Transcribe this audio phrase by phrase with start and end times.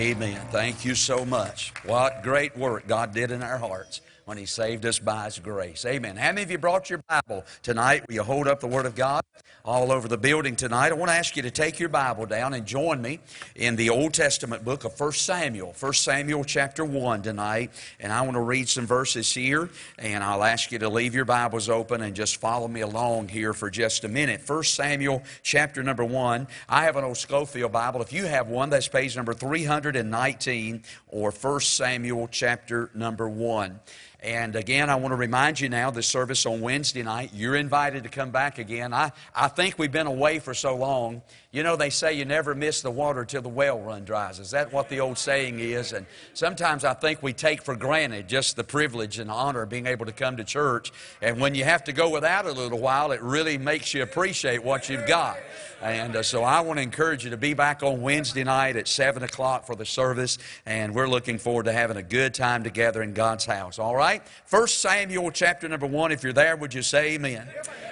[0.00, 0.40] Amen.
[0.50, 1.74] Thank you so much.
[1.84, 5.84] What great work God did in our hearts when He saved us by His grace.
[5.84, 6.16] Amen.
[6.16, 8.04] How many of you brought your Bible tonight?
[8.06, 9.24] Will you hold up the Word of God
[9.64, 10.90] all over the building tonight?
[10.90, 13.18] I want to ask you to take your Bible down and join me
[13.56, 15.74] in the Old Testament book of 1 Samuel.
[15.80, 17.72] 1 Samuel chapter 1 tonight.
[17.98, 21.24] And I want to read some verses here, and I'll ask you to leave your
[21.24, 24.42] Bibles open and just follow me along here for just a minute.
[24.46, 26.46] 1 Samuel chapter number 1.
[26.68, 28.00] I have an old Scofield Bible.
[28.00, 33.80] If you have one, that's page number 319 or 1 Samuel chapter number 1.
[34.22, 38.02] And again, I want to remind you now the service on Wednesday night, you're invited
[38.02, 38.92] to come back again.
[38.92, 41.22] I, I think we've been away for so long.
[41.52, 44.38] You know, they say you never miss the water till the well run dries.
[44.38, 45.92] Is that what the old saying is?
[45.92, 49.88] And sometimes I think we take for granted just the privilege and honor of being
[49.88, 50.92] able to come to church.
[51.20, 54.62] And when you have to go without a little while, it really makes you appreciate
[54.62, 55.38] what you've got.
[55.82, 58.86] And uh, so I want to encourage you to be back on Wednesday night at
[58.86, 60.38] 7 o'clock for the service.
[60.66, 63.80] And we're looking forward to having a good time together in God's house.
[63.80, 64.22] All right?
[64.44, 66.12] First Samuel chapter number 1.
[66.12, 67.48] If you're there, would you say amen?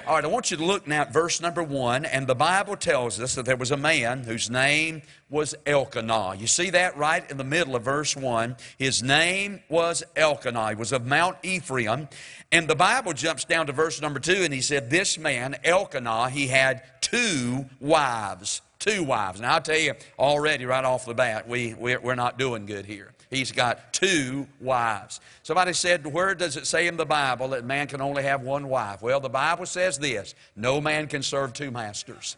[0.07, 2.05] All right, I want you to look now at verse number 1.
[2.05, 6.35] And the Bible tells us that there was a man whose name was Elkanah.
[6.39, 8.55] You see that right in the middle of verse 1.
[8.77, 10.69] His name was Elkanah.
[10.69, 12.09] He was of Mount Ephraim.
[12.53, 16.29] And the Bible jumps down to verse number 2 and he said, This man, Elkanah,
[16.29, 18.61] he had two wives.
[18.81, 19.41] Two wives.
[19.41, 23.15] Now, I'll tell you already right off the bat, we, we're not doing good here.
[23.31, 25.21] He's got two wives.
[25.43, 28.69] Somebody said, Where does it say in the Bible that man can only have one
[28.69, 29.01] wife?
[29.01, 32.37] Well, the Bible says this no man can serve two masters.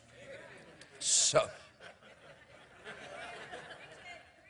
[1.01, 1.49] So,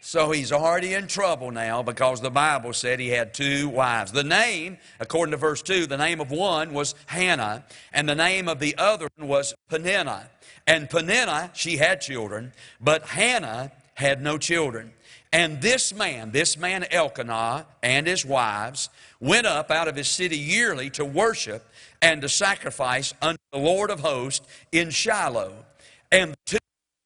[0.00, 4.10] so he's already in trouble now because the Bible said he had two wives.
[4.10, 8.48] The name, according to verse 2, the name of one was Hannah, and the name
[8.48, 10.28] of the other was Peninnah.
[10.66, 14.92] And Peninnah, she had children, but Hannah had no children.
[15.32, 18.88] And this man, this man Elkanah and his wives,
[19.20, 21.68] went up out of his city yearly to worship
[22.02, 25.66] and to sacrifice unto the Lord of hosts in Shiloh.
[26.12, 26.58] And the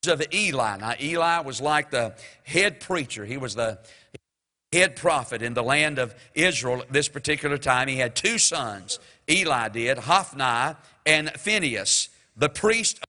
[0.03, 0.77] two of Eli.
[0.79, 3.25] Now, Eli was like the head preacher.
[3.25, 3.79] He was the
[4.73, 7.89] head prophet in the land of Israel at this particular time.
[7.89, 8.99] He had two sons.
[9.29, 10.77] Eli did, Hophni
[11.07, 13.05] and Phinehas, the priest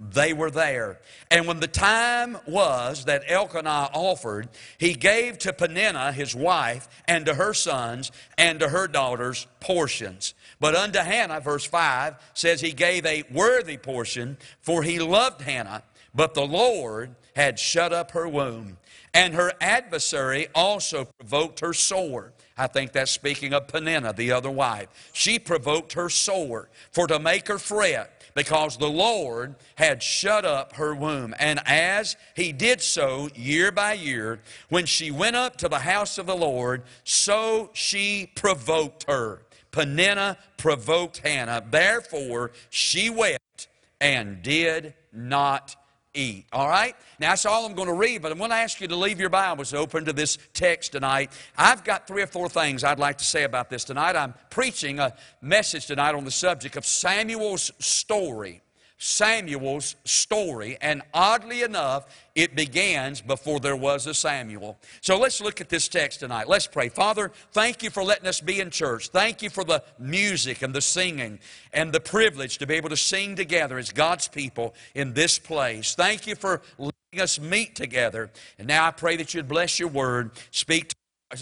[0.00, 0.98] they were there.
[1.30, 7.26] And when the time was that Elkanah offered, he gave to Peninnah, his wife, and
[7.26, 10.34] to her sons, and to her daughters portions.
[10.58, 15.82] But unto Hannah, verse 5 says he gave a worthy portion, for he loved Hannah,
[16.14, 18.78] but the Lord had shut up her womb.
[19.12, 22.32] And her adversary also provoked her sore.
[22.56, 24.88] I think that's speaking of Peninnah, the other wife.
[25.12, 30.72] She provoked her sore for to make her fret because the Lord had shut up
[30.76, 31.34] her womb.
[31.38, 34.40] And as he did so year by year,
[34.70, 39.42] when she went up to the house of the Lord, so she provoked her.
[39.72, 41.62] Peninnah provoked Hannah.
[41.70, 43.68] Therefore, she wept
[44.00, 45.76] and did not
[46.14, 46.46] eat.
[46.52, 46.94] All right?
[47.18, 49.20] Now, that's all I'm going to read, but I'm going to ask you to leave
[49.20, 51.32] your Bibles open to this text tonight.
[51.56, 54.16] I've got three or four things I'd like to say about this tonight.
[54.16, 58.62] I'm preaching a message tonight on the subject of Samuel's story.
[59.02, 64.78] Samuel's story, and oddly enough, it begins before there was a Samuel.
[65.00, 66.48] So let's look at this text tonight.
[66.48, 66.90] Let's pray.
[66.90, 69.08] Father, thank you for letting us be in church.
[69.08, 71.38] Thank you for the music and the singing
[71.72, 75.94] and the privilege to be able to sing together as God's people in this place.
[75.94, 78.30] Thank you for letting us meet together.
[78.58, 80.92] And now I pray that you'd bless your word, speak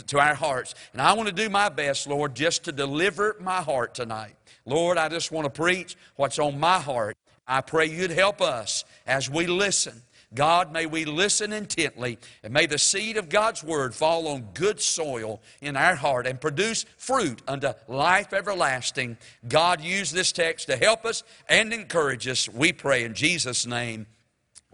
[0.07, 0.77] to our hearts.
[0.93, 4.37] And I want to do my best, Lord, just to deliver my heart tonight.
[4.65, 7.17] Lord, I just want to preach what's on my heart.
[7.49, 10.03] I pray you'd help us as we listen.
[10.35, 14.79] God, may we listen intently, and may the seed of God's Word fall on good
[14.79, 19.17] soil in our heart and produce fruit unto life everlasting.
[19.49, 22.47] God, use this text to help us and encourage us.
[22.47, 24.07] We pray in Jesus' name.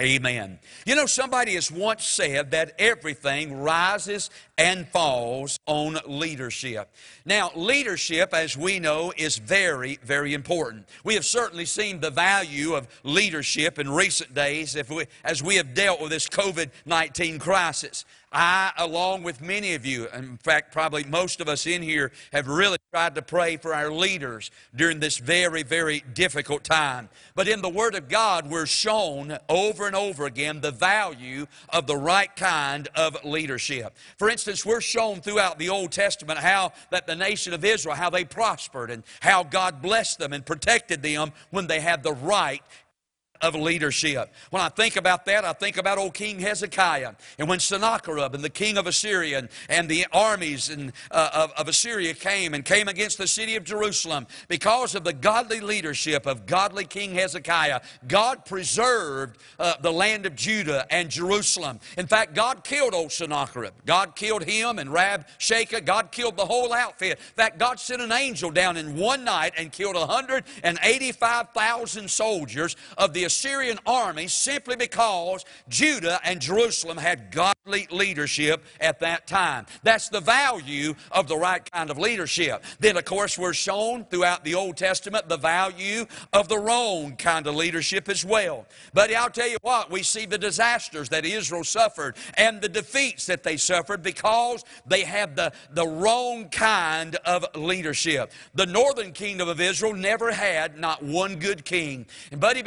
[0.02, 0.58] Amen.
[0.86, 6.92] You know, somebody has once said that everything rises and falls on leadership.
[7.24, 10.88] Now, leadership, as we know, is very, very important.
[11.04, 15.54] We have certainly seen the value of leadership in recent days if we, as we
[15.56, 18.04] have dealt with this COVID 19 crisis.
[18.34, 22.48] I, along with many of you, in fact, probably most of us in here, have
[22.48, 27.08] really tried to pray for our leaders during this very, very difficult time.
[27.36, 31.86] But in the Word of God, we're shown over and over again the value of
[31.86, 33.96] the right kind of leadership.
[34.18, 38.10] For instance, we're shown throughout the Old Testament how that the nation of Israel, how
[38.10, 42.62] they prospered and how God blessed them and protected them when they had the right
[43.44, 44.32] of leadership.
[44.50, 47.12] When I think about that, I think about old King Hezekiah.
[47.38, 51.52] And when Sennacherib and the king of Assyria and, and the armies and, uh, of,
[51.52, 56.26] of Assyria came and came against the city of Jerusalem, because of the godly leadership
[56.26, 61.80] of godly King Hezekiah, God preserved uh, the land of Judah and Jerusalem.
[61.98, 63.74] In fact, God killed old Sennacherib.
[63.84, 65.84] God killed him and Rabshakeh.
[65.84, 67.18] God killed the whole outfit.
[67.18, 73.12] In fact, God sent an angel down in one night and killed 185,000 soldiers of
[73.12, 79.66] the Assyrian army simply because Judah and Jerusalem had godly leadership at that time.
[79.82, 82.64] That's the value of the right kind of leadership.
[82.78, 87.48] Then, of course, we're shown throughout the Old Testament the value of the wrong kind
[87.48, 88.66] of leadership as well.
[88.92, 93.26] But I'll tell you what, we see the disasters that Israel suffered and the defeats
[93.26, 98.30] that they suffered because they had the, the wrong kind of leadership.
[98.54, 102.06] The northern kingdom of Israel never had not one good king.
[102.30, 102.62] And buddy,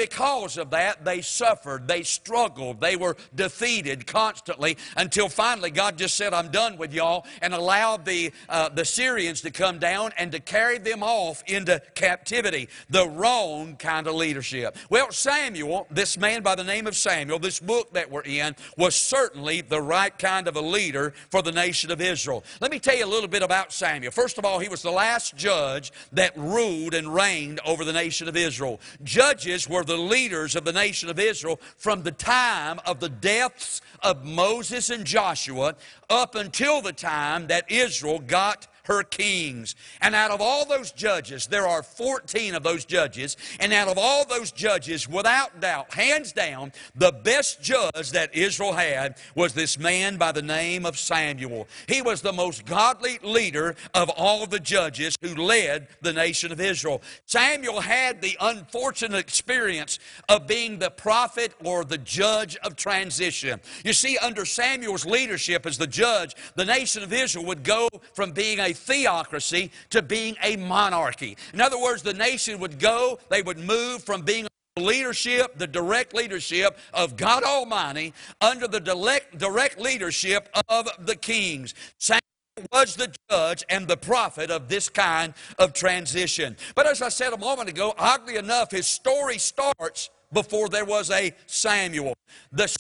[0.58, 6.18] because of that, they suffered, they struggled, they were defeated constantly until finally God just
[6.18, 10.32] said, I'm done with y'all, and allowed the, uh, the Syrians to come down and
[10.32, 12.70] to carry them off into captivity.
[12.90, 14.76] The wrong kind of leadership.
[14.90, 18.96] Well, Samuel, this man by the name of Samuel, this book that we're in, was
[18.96, 22.44] certainly the right kind of a leader for the nation of Israel.
[22.62, 24.12] Let me tell you a little bit about Samuel.
[24.12, 28.28] First of all, he was the last judge that ruled and reigned over the nation
[28.28, 28.80] of Israel.
[29.04, 33.82] Judges were the leaders of the nation of Israel from the time of the deaths
[34.02, 35.76] of Moses and Joshua
[36.10, 39.76] up until the time that Israel got her kings.
[40.02, 43.38] And out of all those judges, there are 14 of those judges.
[43.60, 48.74] And out of all those judges, without doubt, hands down, the best judge that Israel
[48.74, 51.68] had was this man by the name of Samuel.
[51.88, 56.60] He was the most godly leader of all the judges who led the nation of
[56.60, 57.02] Israel.
[57.26, 60.00] Samuel had the unfortunate experience
[60.30, 63.60] of being the prophet or the judge of transition.
[63.84, 68.32] You see, under Samuel's leadership as the judge, the nation of Israel would go from
[68.32, 71.38] being a theocracy to being a monarchy.
[71.54, 74.48] In other words, the nation would go, they would move from being
[74.78, 81.74] leadership, the direct leadership of God Almighty, under the direct, direct leadership of the kings.
[81.98, 82.22] Samuel
[82.72, 86.56] was the judge and the prophet of this kind of transition.
[86.76, 91.10] But as I said a moment ago, oddly enough, his story starts before there was
[91.12, 92.14] a Samuel.
[92.52, 92.78] This,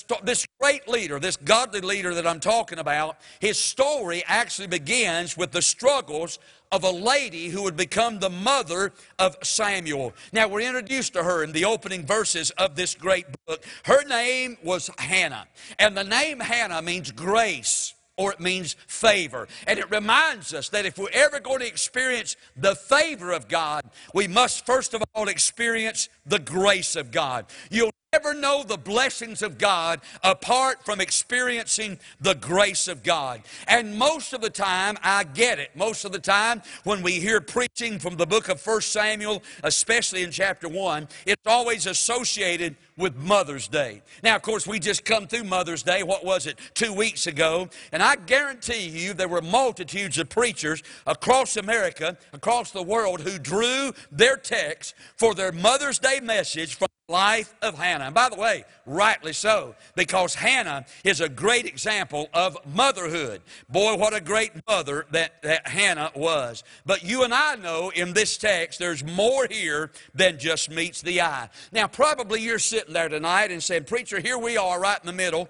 [0.59, 5.61] great leader, this godly leader that I'm talking about, his story actually begins with the
[5.61, 6.39] struggles
[6.71, 10.13] of a lady who would become the mother of Samuel.
[10.33, 13.63] Now, we're introduced to her in the opening verses of this great book.
[13.85, 15.47] Her name was Hannah,
[15.79, 19.47] and the name Hannah means grace or it means favor.
[19.65, 23.83] And it reminds us that if we're ever going to experience the favor of God,
[24.13, 27.45] we must first of all experience the grace of God.
[27.69, 33.43] You'll never know the blessings of God apart from experiencing the grace of God.
[33.67, 35.69] And most of the time, I get it.
[35.75, 40.23] Most of the time, when we hear preaching from the book of 1 Samuel, especially
[40.23, 44.01] in chapter 1, it's always associated with Mother's Day.
[44.23, 47.69] Now, of course, we just come through Mother's Day, what was it, two weeks ago,
[47.91, 53.37] and I guarantee you there were multitudes of preachers across America, across the world, who
[53.37, 58.06] drew their text for their Mother's Day message from life of Hannah.
[58.06, 63.42] And by the way, rightly so, because Hannah is a great example of motherhood.
[63.69, 66.66] Boy, what a great mother that, that Hannah was.
[66.85, 71.21] But you and I know in this text there's more here than just meets the
[71.21, 71.49] eye.
[71.71, 75.14] Now, probably you're sitting there tonight and saying, Preacher, here we are right in the
[75.14, 75.47] middle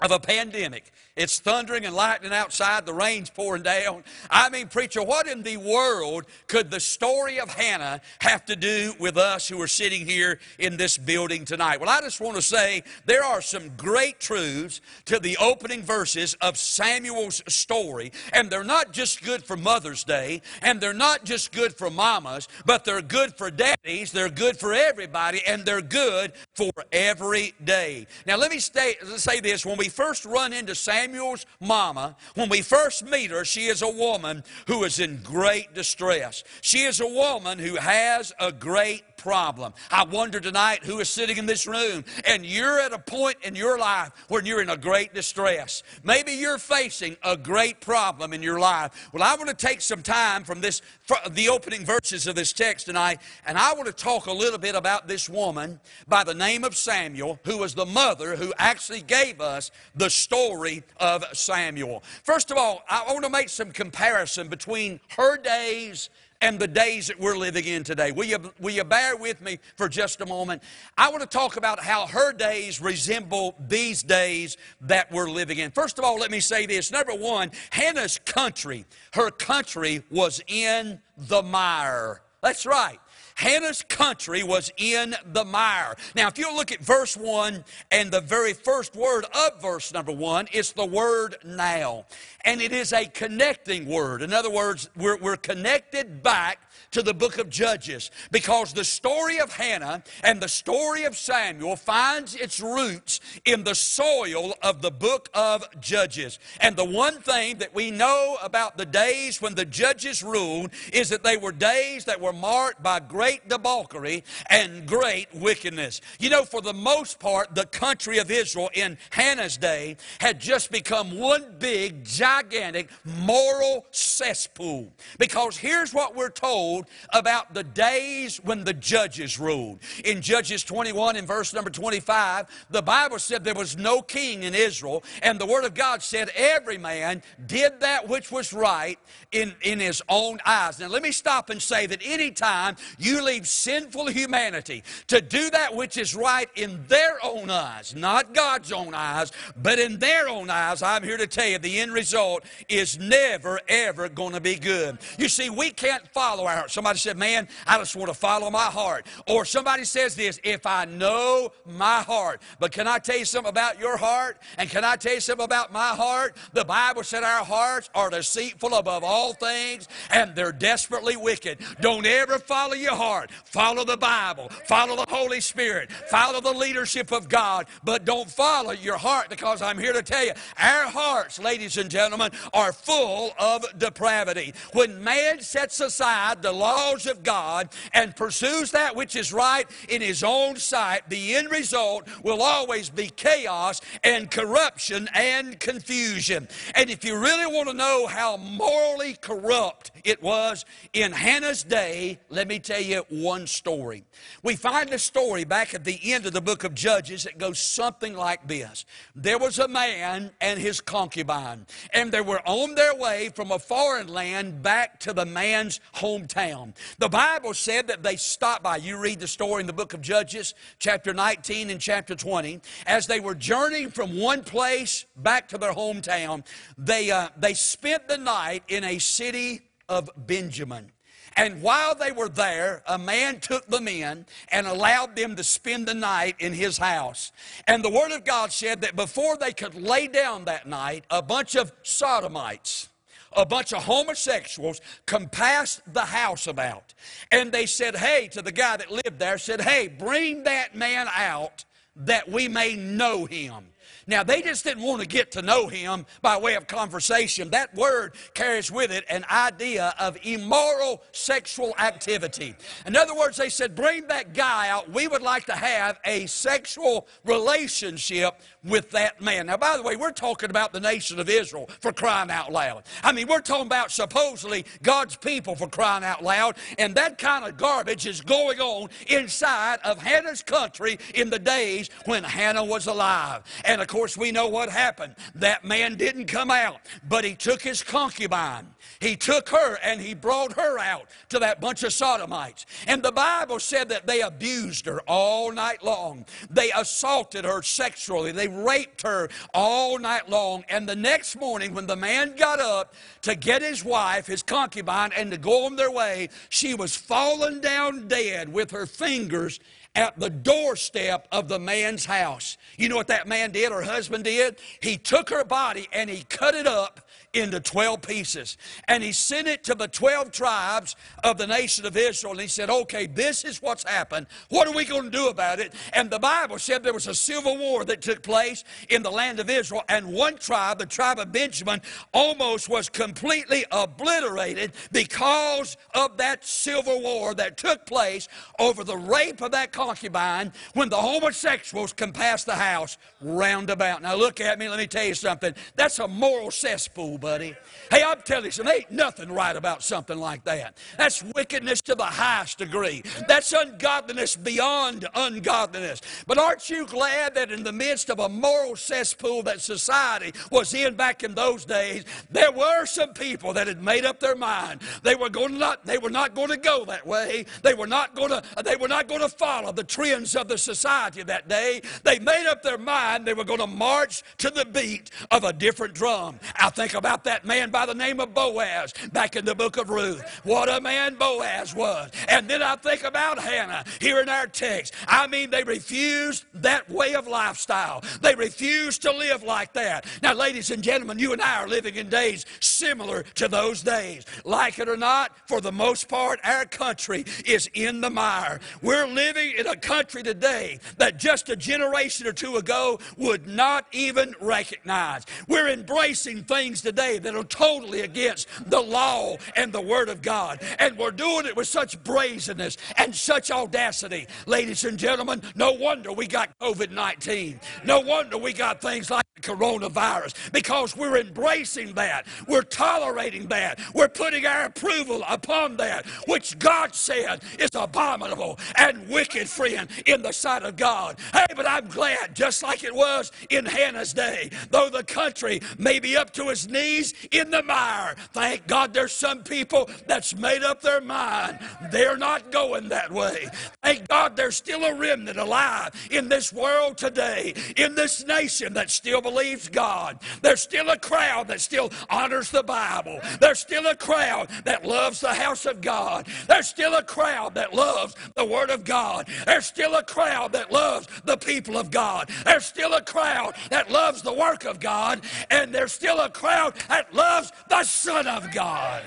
[0.00, 0.92] of a pandemic.
[1.16, 4.04] It's thundering and lightning outside, the rain's pouring down.
[4.28, 8.92] I mean, preacher, what in the world could the story of Hannah have to do
[9.00, 11.80] with us who are sitting here in this building tonight?
[11.80, 16.36] Well, I just want to say there are some great truths to the opening verses
[16.42, 21.50] of Samuel's story, and they're not just good for Mother's Day, and they're not just
[21.50, 26.34] good for mamas, but they're good for daddies, they're good for everybody, and they're good
[26.54, 28.06] for every day.
[28.26, 32.62] Now, let me stay, say this when we first run into Samuel's mama, when we
[32.62, 36.44] first meet her, she is a woman who is in great distress.
[36.60, 39.72] She is a woman who has a great problem.
[39.90, 43.54] I wonder tonight who is sitting in this room and you're at a point in
[43.54, 45.82] your life when you're in a great distress.
[46.04, 49.10] Maybe you're facing a great problem in your life.
[49.12, 50.82] Well, I want to take some time from this,
[51.30, 54.74] the opening verses of this text tonight, and I want to talk a little bit
[54.74, 59.40] about this woman by the name of Samuel, who was the mother who actually gave
[59.40, 62.02] us the story of Samuel.
[62.22, 67.08] First of all, I want to make some comparison between her days and the days
[67.08, 68.12] that we're living in today.
[68.12, 70.62] Will you, will you bear with me for just a moment?
[70.96, 75.70] I want to talk about how her days resemble these days that we're living in.
[75.70, 76.90] First of all, let me say this.
[76.90, 82.22] Number one, Hannah's country, her country was in the mire.
[82.42, 82.98] That's right.
[83.36, 85.94] Hannah's country was in the mire.
[86.14, 90.10] Now, if you look at verse 1 and the very first word of verse number
[90.10, 92.06] 1, it's the word now.
[92.46, 94.22] And it is a connecting word.
[94.22, 96.65] In other words, we're, we're connected back
[96.96, 101.76] to the book of Judges because the story of Hannah and the story of Samuel
[101.76, 106.38] finds its roots in the soil of the book of Judges.
[106.58, 111.10] And the one thing that we know about the days when the judges ruled is
[111.10, 116.00] that they were days that were marked by great debauchery and great wickedness.
[116.18, 120.72] You know, for the most part, the country of Israel in Hannah's day had just
[120.72, 124.94] become one big, gigantic moral cesspool.
[125.18, 129.80] Because here's what we're told about the days when the judges ruled.
[130.04, 134.54] In Judges 21 in verse number 25, the Bible said there was no king in
[134.54, 138.98] Israel, and the Word of God said every man did that which was right
[139.32, 140.78] in, in his own eyes.
[140.78, 145.74] Now, let me stop and say that anytime you leave sinful humanity to do that
[145.74, 150.50] which is right in their own eyes, not God's own eyes, but in their own
[150.50, 154.56] eyes, I'm here to tell you the end result is never, ever going to be
[154.56, 154.98] good.
[155.18, 158.64] You see, we can't follow our Somebody said, Man, I just want to follow my
[158.64, 159.06] heart.
[159.28, 162.42] Or somebody says this, If I know my heart.
[162.58, 164.38] But can I tell you something about your heart?
[164.58, 166.36] And can I tell you something about my heart?
[166.52, 171.58] The Bible said our hearts are deceitful above all things and they're desperately wicked.
[171.80, 173.30] Don't ever follow your heart.
[173.44, 174.48] Follow the Bible.
[174.66, 175.90] Follow the Holy Spirit.
[175.92, 177.66] Follow the leadership of God.
[177.84, 181.90] But don't follow your heart because I'm here to tell you our hearts, ladies and
[181.90, 184.54] gentlemen, are full of depravity.
[184.72, 190.00] When man sets aside the laws of God and pursues that which is right in
[190.00, 196.48] his own sight, the end result will always be chaos and corruption and confusion.
[196.74, 202.18] And if you really want to know how morally corrupt it was in Hannah's day,
[202.28, 204.04] let me tell you one story.
[204.42, 207.58] We find a story back at the end of the book of Judges that goes
[207.58, 208.84] something like this
[209.14, 213.58] There was a man and his concubine, and they were on their way from a
[213.58, 216.74] foreign land back to the man's hometown down.
[216.98, 218.76] The Bible said that they stopped by.
[218.76, 222.60] You read the story in the book of Judges, chapter 19 and chapter 20.
[222.86, 226.46] As they were journeying from one place back to their hometown,
[226.78, 230.92] they, uh, they spent the night in a city of Benjamin.
[231.38, 235.86] And while they were there, a man took them in and allowed them to spend
[235.86, 237.30] the night in his house.
[237.66, 241.20] And the Word of God said that before they could lay down that night, a
[241.20, 242.88] bunch of sodomites,
[243.36, 246.94] a bunch of homosexuals compassed the house about.
[247.30, 251.06] And they said, hey, to the guy that lived there, said, hey, bring that man
[251.14, 251.64] out
[251.96, 253.68] that we may know him.
[254.08, 257.50] Now, they just didn't want to get to know him by way of conversation.
[257.50, 262.54] That word carries with it an idea of immoral sexual activity.
[262.86, 264.90] In other words, they said, Bring that guy out.
[264.92, 269.46] We would like to have a sexual relationship with that man.
[269.46, 272.84] Now, by the way, we're talking about the nation of Israel for crying out loud.
[273.02, 277.44] I mean, we're talking about supposedly God's people for crying out loud, and that kind
[277.44, 282.86] of garbage is going on inside of Hannah's country in the days when Hannah was
[282.86, 283.42] alive.
[283.64, 285.14] And of course, we know what happened.
[285.34, 288.66] That man didn't come out, but he took his concubine.
[289.00, 292.66] He took her and he brought her out to that bunch of sodomites.
[292.86, 296.26] And the Bible said that they abused her all night long.
[296.50, 298.32] They assaulted her sexually.
[298.32, 300.64] They raped her all night long.
[300.68, 305.12] And the next morning, when the man got up to get his wife, his concubine,
[305.16, 309.58] and to go on their way, she was fallen down dead with her fingers
[309.96, 312.58] at the doorstep of the man's house.
[312.76, 314.58] You know what that man did, her husband did?
[314.80, 317.00] He took her body and he cut it up
[317.32, 318.56] into 12 pieces.
[318.88, 322.32] And he sent it to the 12 tribes of the nation of Israel.
[322.32, 324.26] And he said, okay, this is what's happened.
[324.48, 325.74] What are we going to do about it?
[325.92, 329.40] And the Bible said there was a civil war that took place in the land
[329.40, 329.82] of Israel.
[329.88, 331.80] And one tribe, the tribe of Benjamin,
[332.12, 339.40] almost was completely obliterated because of that civil war that took place over the rape
[339.42, 344.02] of that concubine when the homosexuals compassed the house round about.
[344.02, 345.54] Now look at me, let me tell you something.
[345.76, 347.54] That's a moral cesspool, buddy.
[347.90, 350.76] Hey, I'm telling you, there ain't nothing right about something like that.
[350.96, 353.02] That's wickedness to the highest degree.
[353.28, 356.00] That's ungodliness beyond ungodliness.
[356.26, 360.74] But aren't you glad that in the midst of a moral cesspool that society was
[360.74, 364.82] in back in those days, there were some people that had made up their mind.
[365.02, 367.46] They were going not, they were not going to go that way.
[367.62, 370.58] They were not going to, they were not going to follow the trends of the
[370.58, 371.82] society that day.
[372.02, 375.52] They made up their mind they were going to march to the beat of a
[375.52, 376.40] different drum.
[376.56, 379.90] I think about that man by the name of Boaz back in the book of
[379.90, 380.22] Ruth.
[380.44, 382.10] What a man Boaz was.
[382.28, 384.94] And then I think about Hannah here in our text.
[385.06, 388.02] I mean, they refused that way of lifestyle.
[388.22, 390.06] They refused to live like that.
[390.22, 394.24] Now, ladies and gentlemen, you and I are living in days similar to those days.
[394.44, 398.60] Like it or not, for the most part, our country is in the mire.
[398.82, 403.86] We're living in a country today that just a generation or two ago would not
[403.92, 405.24] even recognize.
[405.48, 410.60] We're embracing things today that are totally against the law and the Word of God.
[410.78, 414.26] And we're doing it with such brazenness and such audacity.
[414.46, 417.60] Ladies and gentlemen, no wonder we got COVID 19.
[417.84, 422.26] No wonder we got things like coronavirus because we're embracing that.
[422.48, 423.78] We're tolerating that.
[423.94, 430.22] We're putting our approval upon that, which God said is abominable and wicked, friend, in
[430.22, 431.18] the sight of God.
[431.32, 435.98] Hey, but I'm glad, just like it was in Hannah's day, though the country may
[435.98, 440.62] be up to its knees in the mire, thank God there's some people that's made
[440.62, 441.58] up their mind.
[441.90, 443.48] They're not going that way.
[443.82, 448.90] Thank God there's still a remnant alive in this world today, in this nation that
[448.90, 450.18] still believes God.
[450.42, 453.20] There's still a crowd that still honors the Bible.
[453.40, 456.26] There's still a crowd that loves the house of God.
[456.48, 459.28] There's still a crowd that loves the Word of God.
[459.44, 462.30] There's still a crowd that loves the people of God.
[462.44, 465.20] There's still a crowd that loves the work of God.
[465.50, 469.02] And there's still a crowd that loves the Son of God.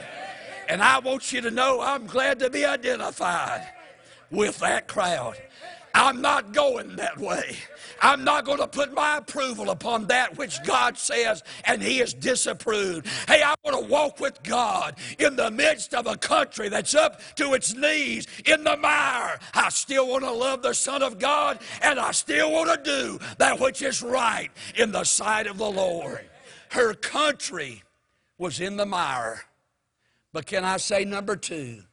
[0.68, 3.68] And I want you to know I'm glad to be identified
[4.30, 5.36] with that crowd.
[5.94, 7.58] I'm not going that way.
[8.02, 12.14] I'm not going to put my approval upon that which God says and He has
[12.14, 13.08] disapproved.
[13.28, 17.22] Hey, I want to walk with God in the midst of a country that's up
[17.36, 19.40] to its knees in the mire.
[19.54, 23.20] I still want to love the Son of God and I still want to do
[23.38, 26.30] that which is right in the sight of the Lord.
[26.70, 27.84] Her country
[28.38, 29.44] was in the mire.
[30.32, 31.84] But can I say number two?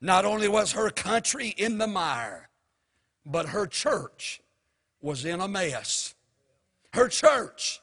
[0.00, 2.48] Not only was her country in the mire,
[3.24, 4.40] but her church
[5.00, 6.14] was in a mess.
[6.92, 7.80] Her church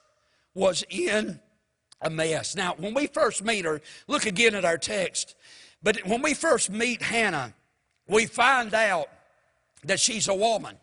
[0.54, 1.40] was in
[2.02, 2.56] a mess.
[2.56, 5.36] Now, when we first meet her, look again at our text.
[5.82, 7.54] But when we first meet Hannah,
[8.08, 9.10] we find out
[9.84, 10.76] that she's a woman.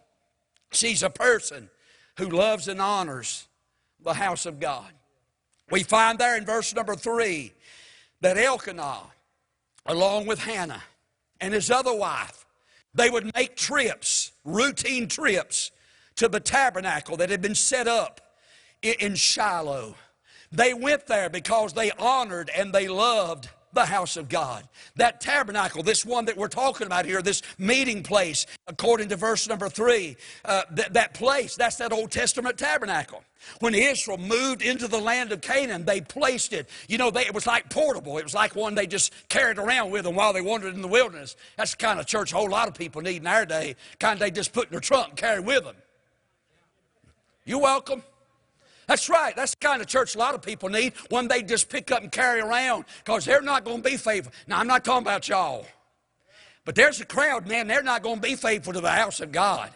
[0.72, 1.70] She's a person
[2.18, 3.46] who loves and honors
[4.02, 4.90] the house of God.
[5.70, 7.52] We find there in verse number three
[8.20, 9.02] that Elkanah,
[9.86, 10.82] along with Hannah
[11.40, 12.46] and his other wife,
[12.94, 15.72] they would make trips, routine trips,
[16.16, 18.20] to the tabernacle that had been set up
[18.82, 19.94] in Shiloh.
[20.50, 24.66] They went there because they honored and they loved the house of God.
[24.96, 29.48] That tabernacle, this one that we're talking about here, this meeting place, according to verse
[29.48, 33.22] number three, uh, th- that place, that's that Old Testament tabernacle.
[33.60, 36.68] When Israel moved into the land of Canaan, they placed it.
[36.88, 38.18] You know, they, it was like portable.
[38.18, 40.88] It was like one they just carried around with them while they wandered in the
[40.88, 41.36] wilderness.
[41.56, 43.76] That's the kind of church a whole lot of people need in our day.
[44.00, 45.76] Kind they just put in their trunk and carry with them.
[47.44, 48.02] You're welcome.
[48.86, 49.34] That's right.
[49.34, 50.92] That's the kind of church a lot of people need.
[51.08, 54.32] One they just pick up and carry around because they're not going to be faithful.
[54.46, 55.66] Now, I'm not talking about y'all.
[56.64, 59.30] But there's a crowd, man, they're not going to be faithful to the house of
[59.32, 59.70] God.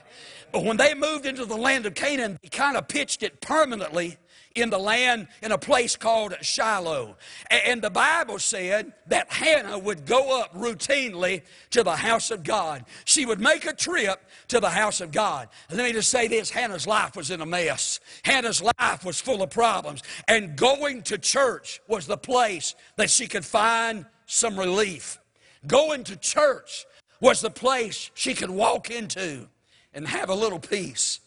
[0.52, 4.16] But when they moved into the land of Canaan, they kind of pitched it permanently
[4.54, 7.16] in the land in a place called Shiloh.
[7.50, 12.84] And the Bible said that Hannah would go up routinely to the house of God.
[13.04, 15.48] She would make a trip to the house of God.
[15.70, 18.00] let me just say this Hannah's life was in a mess.
[18.24, 20.02] Hannah's life was full of problems.
[20.26, 25.18] And going to church was the place that she could find some relief.
[25.66, 26.86] Going to church
[27.20, 29.48] was the place she could walk into
[29.92, 31.20] and have a little peace.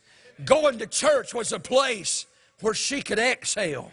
[0.44, 2.26] Going to church was a place
[2.62, 3.92] where she could exhale.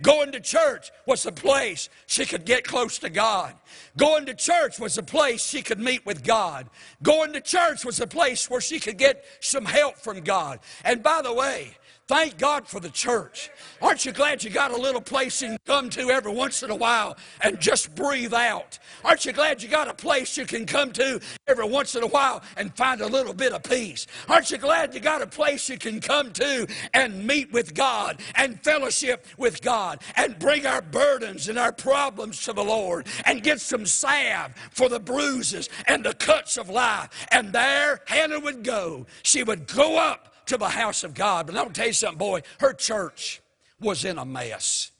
[0.00, 3.54] Going to church was a place she could get close to God.
[3.96, 6.68] Going to church was a place she could meet with God.
[7.02, 10.60] Going to church was a place where she could get some help from God.
[10.84, 11.76] And by the way,
[12.08, 13.50] Thank God for the church.
[13.80, 16.70] Aren't you glad you got a little place you can come to every once in
[16.70, 18.78] a while and just breathe out?
[19.04, 22.08] Aren't you glad you got a place you can come to every once in a
[22.08, 24.08] while and find a little bit of peace?
[24.28, 28.20] Aren't you glad you got a place you can come to and meet with God
[28.34, 33.44] and fellowship with God and bring our burdens and our problems to the Lord and
[33.44, 37.26] get some salve for the bruises and the cuts of life?
[37.30, 39.06] And there Hannah would go.
[39.22, 41.46] She would go up to the house of God.
[41.46, 43.40] But I'm going to tell you something, boy, her church
[43.80, 44.90] was in a mess.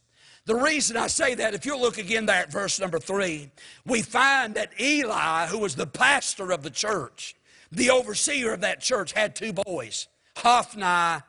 [0.45, 3.51] The reason I say that, if you look again there at verse number three,
[3.87, 7.37] we find that Eli, who was the pastor of the church,
[7.71, 11.23] the overseer of that church, had two boys, Hophni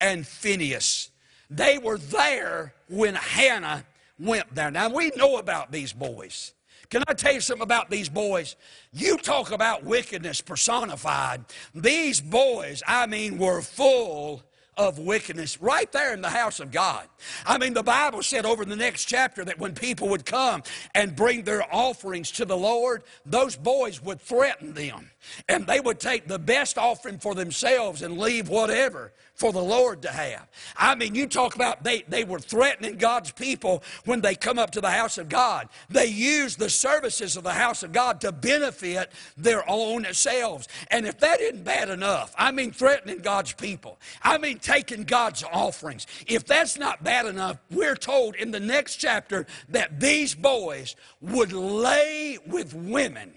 [0.00, 1.10] and Phinehas.
[1.48, 3.84] They were there when Hannah
[4.18, 4.70] went there.
[4.70, 6.52] Now, we know about these boys.
[6.92, 8.54] Can I tell you something about these boys?
[8.92, 11.42] You talk about wickedness personified.
[11.74, 14.42] These boys, I mean, were full
[14.76, 17.06] of wickedness right there in the house of God.
[17.46, 21.16] I mean, the Bible said over the next chapter that when people would come and
[21.16, 25.10] bring their offerings to the Lord, those boys would threaten them.
[25.48, 30.02] And they would take the best offering for themselves and leave whatever for the Lord
[30.02, 30.46] to have.
[30.76, 34.70] I mean, you talk about they, they were threatening God's people when they come up
[34.72, 35.68] to the house of God.
[35.88, 40.68] They use the services of the house of God to benefit their own selves.
[40.90, 45.42] And if that isn't bad enough, I mean, threatening God's people, I mean, taking God's
[45.52, 46.06] offerings.
[46.26, 51.52] If that's not bad enough, we're told in the next chapter that these boys would
[51.52, 53.34] lay with women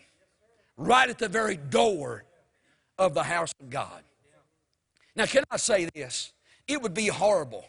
[0.77, 2.25] right at the very door
[2.97, 4.03] of the house of God.
[5.15, 6.33] Now, can I say this?
[6.67, 7.65] It would be horrible.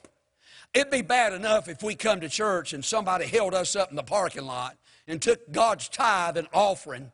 [0.74, 3.96] It'd be bad enough if we come to church and somebody held us up in
[3.96, 7.12] the parking lot and took God's tithe and offering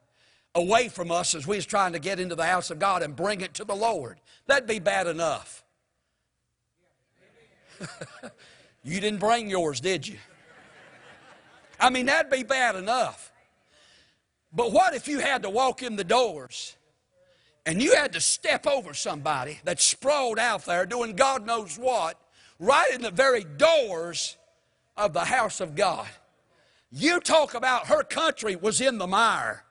[0.55, 3.15] away from us as we was trying to get into the house of God and
[3.15, 4.21] bring it to the Lord.
[4.47, 5.65] That'd be bad enough.
[8.83, 10.19] you didn't bring yours, did you?
[11.81, 13.32] I mean, that'd be bad enough.
[14.53, 16.77] But what if you had to walk in the doors
[17.65, 22.21] and you had to step over somebody that sprawled out there doing God knows what,
[22.59, 24.37] right in the very doors
[24.97, 26.09] of the house of God?
[26.91, 29.65] You talk about her country was in the mire,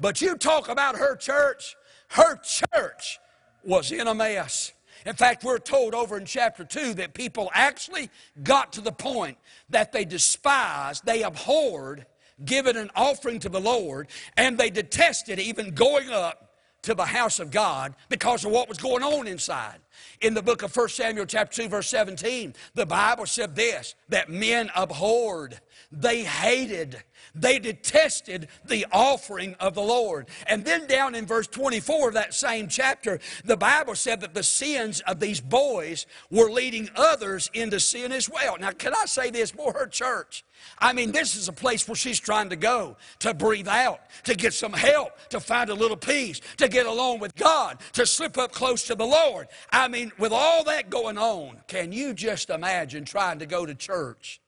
[0.00, 1.76] but you talk about her church,
[2.08, 3.20] her church
[3.62, 4.72] was in a mess.
[5.06, 8.10] In fact, we're told over in chapter 2 that people actually
[8.42, 9.38] got to the point
[9.70, 12.06] that they despised, they abhorred
[12.44, 16.50] giving an offering to the Lord, and they detested even going up
[16.82, 19.78] to the house of God because of what was going on inside.
[20.20, 24.30] In the book of 1 Samuel, chapter 2, verse 17, the Bible said this that
[24.30, 27.02] men abhorred, they hated,
[27.34, 30.28] they detested the offering of the Lord.
[30.46, 34.42] And then down in verse 24 of that same chapter, the Bible said that the
[34.42, 38.56] sins of these boys were leading others into sin as well.
[38.58, 39.50] Now, can I say this?
[39.50, 40.44] For her church,
[40.78, 44.34] I mean, this is a place where she's trying to go to breathe out, to
[44.34, 48.38] get some help, to find a little peace, to get along with God, to slip
[48.38, 49.48] up close to the Lord.
[49.70, 53.74] I mean, with all that going on, can you just imagine trying to go to
[53.74, 54.40] church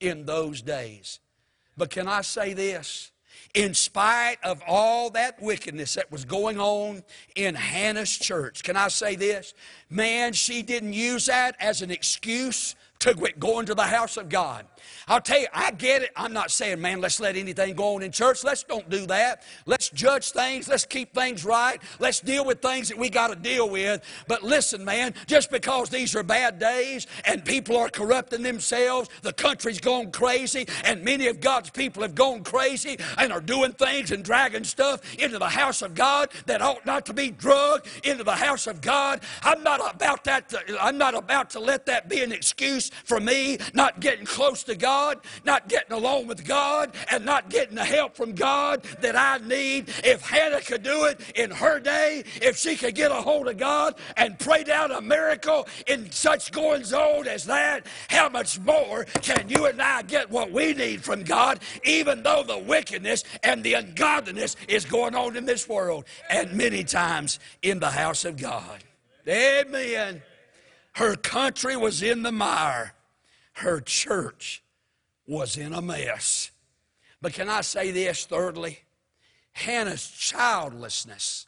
[0.00, 1.20] in those days?
[1.76, 3.10] But can I say this?
[3.54, 7.04] In spite of all that wickedness that was going on
[7.36, 9.54] in Hannah's church, can I say this?
[9.88, 14.30] Man, she didn't use that as an excuse to quit going to the house of
[14.30, 14.64] God.
[15.08, 16.10] I'll tell you, I get it.
[16.16, 18.42] I'm not saying, man, let's let anything go on in church.
[18.42, 19.42] Let's don't do that.
[19.66, 20.68] Let's judge things.
[20.68, 21.82] Let's keep things right.
[21.98, 24.02] Let's deal with things that we got to deal with.
[24.26, 29.34] But listen, man, just because these are bad days and people are corrupting themselves, the
[29.34, 34.12] country's gone crazy, and many of God's people have gone crazy and are doing things
[34.12, 38.24] and dragging stuff into the house of God that ought not to be drugged into
[38.24, 39.20] the house of God.
[39.42, 40.48] I'm not about that.
[40.48, 44.62] To, I'm not about to let that be an excuse for me not getting close
[44.64, 49.16] to God, not getting along with God, and not getting the help from God that
[49.16, 49.88] I need.
[50.04, 53.58] If Hannah could do it in her day, if she could get a hold of
[53.58, 59.04] God and pray down a miracle in such goings on as that, how much more
[59.22, 63.62] can you and I get what we need from God, even though the wickedness and
[63.62, 68.36] the ungodliness is going on in this world and many times in the house of
[68.36, 68.82] God?
[69.26, 70.22] Amen.
[70.94, 72.94] Her country was in the mire.
[73.54, 74.62] Her church
[75.26, 76.50] was in a mess.
[77.20, 78.80] But can I say this thirdly?
[79.52, 81.46] Hannah's childlessness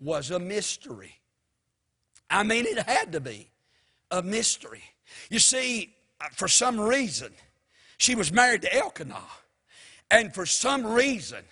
[0.00, 1.20] was a mystery.
[2.30, 3.50] I mean, it had to be
[4.10, 4.82] a mystery.
[5.30, 7.32] You see, uh, for some reason,
[7.98, 9.28] she was married to Elkanah.
[10.10, 11.44] And for some reason,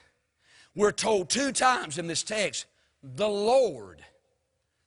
[0.74, 2.66] we're told two times in this text,
[3.02, 4.04] the Lord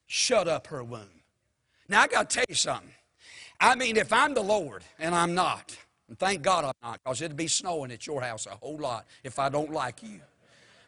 [0.07, 1.22] shut up her womb.
[1.89, 2.89] Now, I got to tell you something.
[3.59, 5.75] I mean, if I'm the Lord, and I'm not,
[6.07, 9.05] and thank God I'm not, because it'd be snowing at your house a whole lot
[9.23, 10.19] if I don't like you.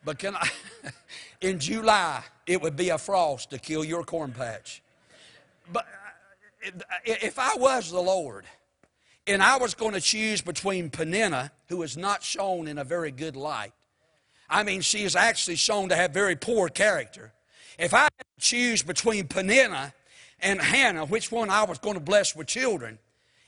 [0.04, 0.48] But can I,
[1.42, 4.84] in July, it would be a frost to kill your corn patch.
[5.72, 5.86] But
[6.66, 6.72] uh,
[7.06, 8.46] if I was the Lord,
[9.28, 13.12] and I was going to choose between Peninnah, who is not shown in a very
[13.12, 13.74] good light,
[14.50, 17.34] I mean, she is actually shown to have very poor character.
[17.80, 19.94] If I had to choose between Peninnah
[20.40, 23.00] and Hannah, which one I was going to bless with children,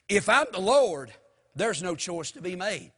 [0.10, 1.14] if I'm the Lord,
[1.56, 2.92] there's no choice to be made.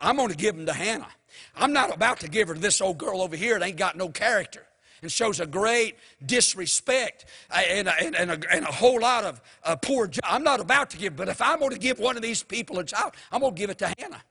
[0.00, 1.08] I'm going to give them to Hannah.
[1.56, 3.96] I'm not about to give her to this old girl over here that ain't got
[3.96, 4.64] no character
[5.02, 9.24] and shows a great disrespect uh, and a, and, and, a, and a whole lot
[9.24, 10.24] of uh, poor job.
[10.24, 12.78] I'm not about to give, but if I'm going to give one of these people
[12.78, 14.22] a child, I'm going to give it to Hannah.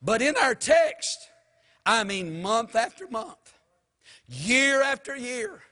[0.00, 1.28] But in our text,
[1.84, 3.54] I mean month after month,
[4.28, 5.62] year after year,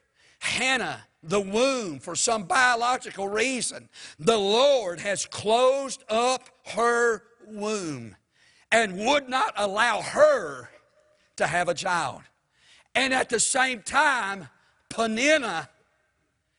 [0.46, 8.16] Hannah, the womb, for some biological reason, the Lord has closed up her womb
[8.70, 10.70] and would not allow her
[11.37, 12.22] to have a child.
[12.94, 14.48] And at the same time,
[14.88, 15.68] Peninnah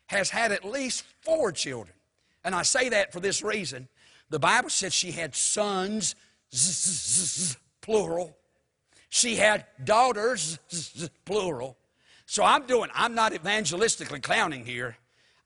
[0.08, 1.96] has had at least four children.
[2.44, 3.88] And I say that for this reason.
[4.30, 6.16] The Bible says she had sons,
[7.82, 8.38] plural.
[9.10, 10.60] She had daughters,
[11.26, 11.78] plural.
[12.30, 14.98] So I'm doing, I'm not evangelistically clowning here.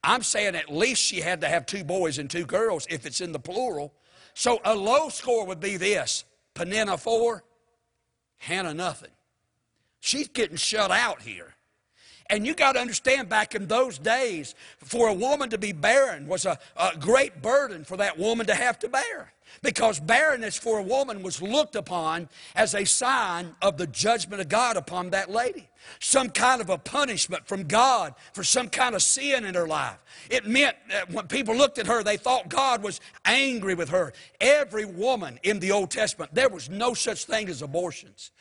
[0.04, 3.22] I'm saying at least she had to have two boys and two girls if it's
[3.22, 3.94] in the plural.
[4.34, 7.44] So a low score would be this Peninnah four,
[8.38, 9.12] Hannah nothing.
[10.00, 11.54] She's getting shut out here.
[12.32, 16.28] And you got to understand, back in those days, for a woman to be barren
[16.28, 19.34] was a, a, great burden for that woman to have to bear.
[19.62, 24.48] Because barrenness for a woman was looked upon as a sign of the judgment of
[24.48, 25.68] God upon that lady.
[26.00, 29.98] Some kind of a punishment from God for some kind of sin in her life.
[30.30, 34.14] It meant that when people looked at her, they thought God was angry with her.
[34.40, 38.32] Every woman in the Old Testament, there was no such thing as abortions.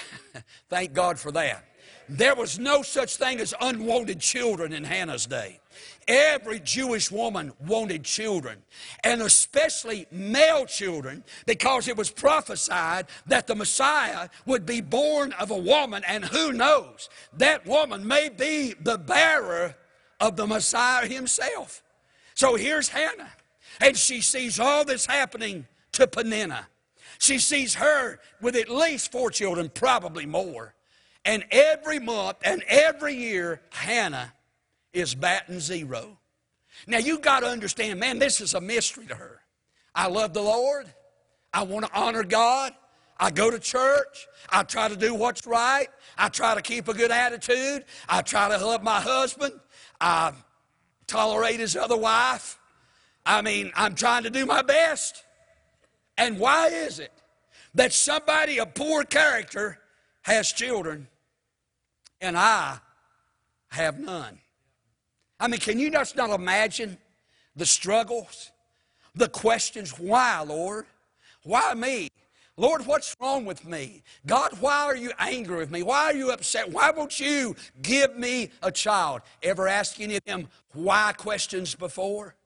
[0.70, 1.64] Thank God for that.
[2.08, 5.60] There was no such thing as unwanted children in Hannah's day.
[6.06, 8.58] Every Jewish woman wanted children,
[9.02, 15.50] and especially male children, because it was prophesied that the Messiah would be born of
[15.50, 19.74] a woman, and who knows, that woman may be the bearer
[20.20, 21.82] of the Messiah himself.
[22.34, 23.32] So here's Hannah,
[23.80, 26.66] and she sees all this happening to Peninnah.
[27.18, 30.74] She sees her with at least four children, probably more.
[31.24, 34.32] And every month and every year, Hannah
[34.92, 36.18] is batting zero.
[36.86, 39.40] Now you got to understand, man, this is a mystery to her.
[39.94, 40.86] I love the Lord.
[41.52, 42.72] I want to honor God.
[43.18, 44.26] I go to church.
[44.50, 45.88] I try to do what's right.
[46.18, 47.84] I try to keep a good attitude.
[48.08, 49.54] I try to love my husband.
[50.00, 50.32] I
[51.06, 52.58] tolerate his other wife.
[53.24, 55.24] I mean, I'm trying to do my best.
[56.18, 57.12] And why is it
[57.74, 59.78] that somebody of poor character
[60.22, 61.08] has children
[62.24, 62.78] and I
[63.68, 64.38] have none?
[65.38, 66.98] I mean, can you just not imagine
[67.54, 68.50] the struggles,
[69.14, 69.98] the questions?
[69.98, 70.86] Why, Lord?
[71.42, 72.08] Why me?
[72.56, 74.02] Lord, what's wrong with me?
[74.26, 75.82] God, why are you angry with me?
[75.82, 76.70] Why are you upset?
[76.70, 79.22] Why won't you give me a child?
[79.42, 82.36] Ever ask any of them why questions before?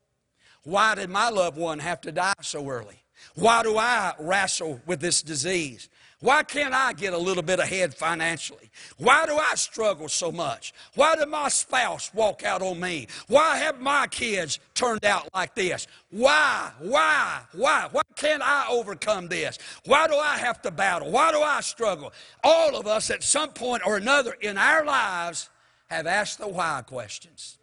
[0.64, 3.02] Why did my loved one have to die so early?
[3.34, 5.90] Why do I wrestle with this disease?
[6.20, 8.70] Why can't I get a little bit ahead financially?
[8.96, 10.74] Why do I struggle so much?
[10.96, 13.06] Why did my spouse walk out on me?
[13.28, 15.86] Why have my kids turned out like this?
[16.10, 16.72] Why?
[16.80, 17.42] Why?
[17.52, 17.88] Why?
[17.92, 19.58] Why can't I overcome this?
[19.84, 21.12] Why do I have to battle?
[21.12, 22.12] Why do I struggle?
[22.42, 25.50] All of us at some point or another in our lives
[25.88, 27.58] have asked the why questions.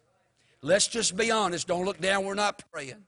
[0.62, 1.68] Let's just be honest.
[1.68, 2.24] Don't look down.
[2.24, 3.04] We're not praying.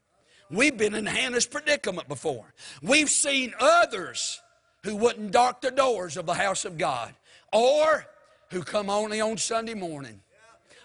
[0.50, 2.52] We've been in Hannah's predicament before.
[2.82, 4.42] We've seen others
[4.84, 7.14] who wouldn't dark the doors of the house of God,
[7.52, 8.06] or
[8.50, 10.20] who come only on Sunday morning,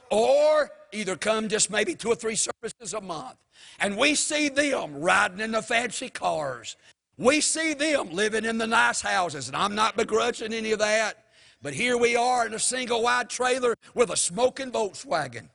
[0.09, 3.35] or either come just maybe two or three services a month.
[3.79, 6.75] And we see them riding in the fancy cars.
[7.17, 11.25] We see them living in the nice houses, and I'm not begrudging any of that.
[11.61, 15.47] But here we are in a single wide trailer with a smoking Volkswagen.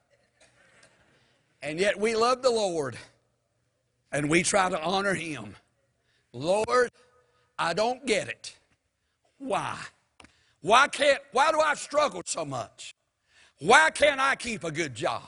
[1.62, 2.96] And yet we love the Lord
[4.11, 5.55] and we try to honor Him.
[6.33, 6.90] Lord,
[7.59, 8.57] I don't get it.
[9.38, 9.77] Why?
[10.61, 12.94] Why can't, why do I struggle so much?
[13.61, 15.23] Why can't I keep a good job?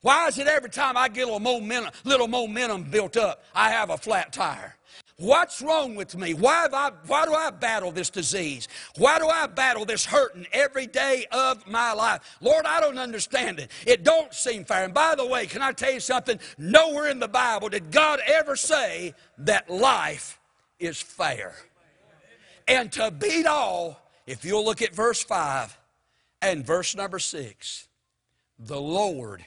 [0.00, 3.70] Why is it every time I get a little momentum, little momentum built up, I
[3.70, 4.76] have a flat tire?
[5.16, 6.34] What's wrong with me?
[6.34, 8.66] Why, I, why do I battle this disease?
[8.96, 12.36] Why do I battle this hurting every day of my life?
[12.40, 13.70] Lord, I don't understand it.
[13.86, 14.84] It don't seem fair.
[14.84, 16.40] And by the way, can I tell you something?
[16.58, 20.38] Nowhere in the Bible did God ever say that life
[20.78, 21.54] is fair.
[22.66, 25.76] And to beat all, if you'll look at verse 5
[26.40, 27.88] and verse number 6,
[28.58, 29.44] the Lord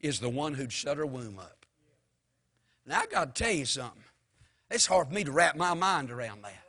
[0.00, 1.66] is the one who'd shut her womb up.
[2.86, 4.02] Now, I got to tell you something.
[4.70, 6.62] It's hard for me to wrap my mind around that.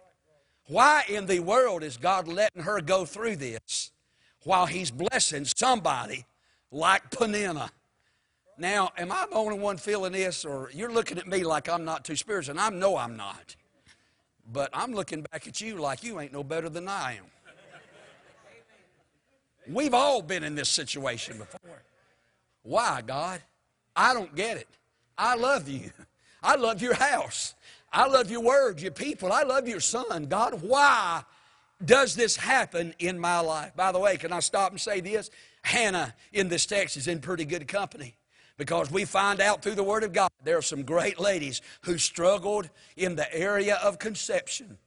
[0.68, 3.92] Why in the world is God letting her go through this
[4.44, 6.26] while He's blessing somebody
[6.72, 7.72] like Peninnah?
[8.58, 11.86] Now, am I the only one feeling this, or you're looking at me like I'm
[11.86, 12.54] not too spiritual?
[12.54, 13.56] And I know I'm not.
[14.52, 17.26] But I'm looking back at you like you ain't no better than I am.
[19.70, 21.84] We've all been in this situation before.
[22.64, 23.42] Why, God?
[23.96, 24.68] I don't get it.
[25.18, 25.92] I love you.
[26.42, 27.56] I love your house.
[27.92, 29.32] I love your word, your people.
[29.34, 30.26] I love your son.
[30.26, 31.24] God, why
[31.84, 33.76] does this happen in my life?
[33.76, 35.30] By the way, can I stop and say this?
[35.62, 38.16] Hannah in this text is in pretty good company
[38.58, 41.98] because we find out through the Word of God there are some great ladies who
[41.98, 44.78] struggled in the area of conception.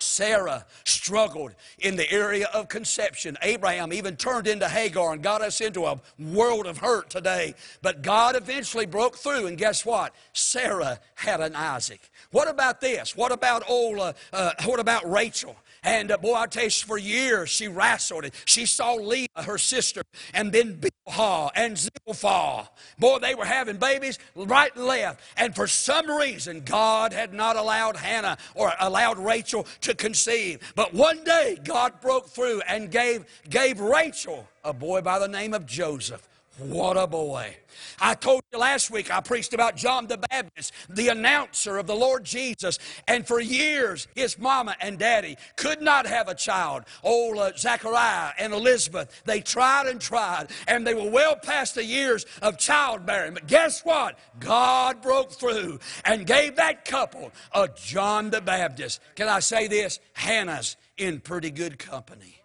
[0.00, 3.38] Sarah struggled in the area of conception.
[3.42, 7.54] Abraham even turned into Hagar and got us into a world of hurt today.
[7.80, 10.14] But God eventually broke through, and guess what?
[10.32, 12.10] Sarah had an Isaac.
[12.32, 13.16] What about this?
[13.16, 13.98] What about old?
[13.98, 15.56] Uh, uh, what about Rachel?
[15.84, 18.34] And uh, boy, I tell you, for years she wrestled it.
[18.46, 22.68] She saw Leah, her sister, and then Bilhah and Zilpah.
[22.98, 25.20] Boy, they were having babies right and left.
[25.36, 30.72] And for some reason, God had not allowed Hannah or allowed Rachel to conceive.
[30.74, 35.52] But one day, God broke through and gave, gave Rachel a boy by the name
[35.52, 36.26] of Joseph.
[36.58, 37.56] What a boy.
[38.00, 41.96] I told you last week, I preached about John the Baptist, the announcer of the
[41.96, 42.78] Lord Jesus.
[43.08, 46.84] And for years, his mama and daddy could not have a child.
[47.02, 51.84] Old uh, Zachariah and Elizabeth, they tried and tried, and they were well past the
[51.84, 53.34] years of childbearing.
[53.34, 54.16] But guess what?
[54.38, 59.00] God broke through and gave that couple a John the Baptist.
[59.16, 59.98] Can I say this?
[60.12, 62.40] Hannah's in pretty good company.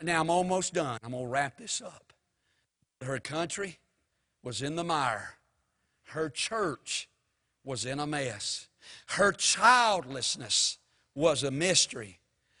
[0.00, 0.98] Now I'm almost done.
[1.04, 2.11] I'm going to wrap this up.
[3.04, 3.78] Her country,
[4.42, 5.34] was in the mire.
[6.04, 7.08] Her church
[7.64, 8.68] was in a mess.
[9.06, 10.78] Her childlessness
[11.14, 12.18] was a mystery.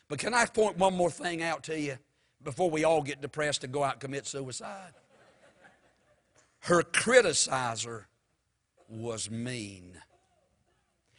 [0.08, 1.98] But can I point one more thing out to you
[2.42, 4.92] before we all get depressed and go out and commit suicide?
[6.60, 8.04] Her criticizer
[8.88, 9.98] was mean.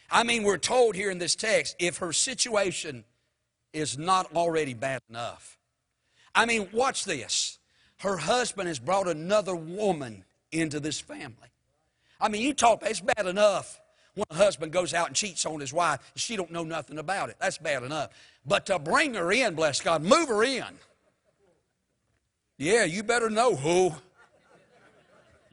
[0.09, 3.03] I mean, we're told here in this text if her situation
[3.73, 5.57] is not already bad enough.
[6.36, 7.59] I mean, watch this.
[8.04, 11.48] Her husband has brought another woman into this family.
[12.20, 13.80] I mean, you talk, it's bad enough
[14.13, 16.98] when a husband goes out and cheats on his wife and she don't know nothing
[17.00, 17.38] about it.
[17.39, 18.10] That's bad enough.
[18.46, 20.66] But to bring her in, bless God, move her in.
[22.58, 23.94] Yeah, you better know who.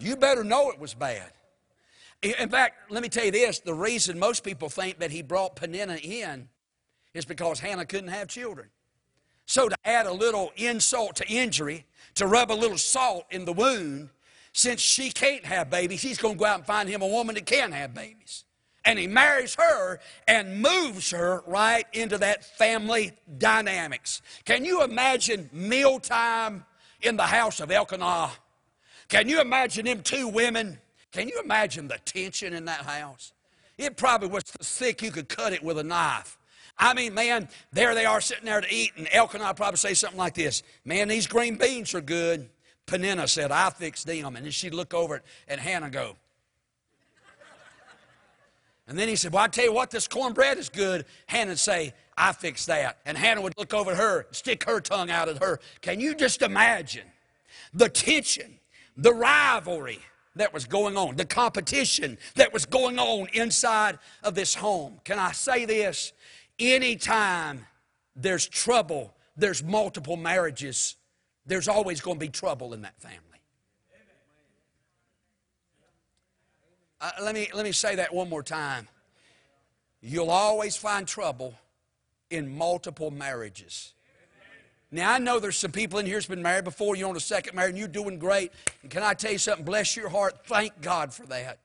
[0.01, 1.31] You better know it was bad.
[2.21, 5.55] In fact, let me tell you this the reason most people think that he brought
[5.55, 6.49] Peninnah in
[7.15, 8.71] is because Hannah couldn't have children.
[9.51, 11.85] So, to add a little insult to injury,
[12.15, 14.11] to rub a little salt in the wound,
[14.53, 17.35] since she can't have babies, he's going to go out and find him a woman
[17.35, 18.45] that can have babies.
[18.85, 24.23] And he marries her and moves her right into that family dynamics.
[24.45, 26.65] Can you imagine mealtime
[27.03, 28.31] in the house of Elkanah?
[29.09, 30.79] Can you imagine them two women?
[31.11, 33.33] Can you imagine the tension in that house?
[33.77, 36.39] It probably was so thick you could cut it with a knife.
[36.81, 40.19] I mean, man, there they are sitting there to eat, and Elkanah probably say something
[40.19, 42.49] like this Man, these green beans are good.
[42.87, 44.35] Peninnah said, I fixed them.
[44.35, 46.16] And then she'd look over it and Hannah go.
[48.88, 51.05] And then he said, Well, I tell you what, this cornbread is good.
[51.27, 52.99] Hannah would say, I fixed that.
[53.07, 55.61] And Hannah would look over at her, stick her tongue out at her.
[55.81, 57.07] Can you just imagine
[57.73, 58.59] the tension,
[58.97, 60.01] the rivalry
[60.35, 65.01] that was going on, the competition that was going on inside of this home?
[65.05, 66.12] Can I say this?
[66.61, 67.66] Anytime
[68.14, 70.96] there's trouble, there's multiple marriages
[71.51, 73.18] there's always going to be trouble in that family.
[77.01, 78.87] Uh, let, me, let me say that one more time.
[80.01, 81.55] You'll always find trouble
[82.31, 83.94] in multiple marriages.
[84.92, 87.20] Now, I know there's some people in here that's been married before, you're on a
[87.20, 88.53] second marriage, and you're doing great.
[88.83, 89.64] And can I tell you something?
[89.64, 90.46] Bless your heart.
[90.46, 91.59] Thank God for that.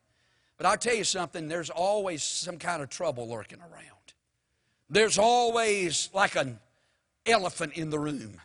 [0.57, 3.94] But I'll tell you something, there's always some kind of trouble lurking around.
[4.89, 6.59] There's always like an
[7.25, 8.39] elephant in the room.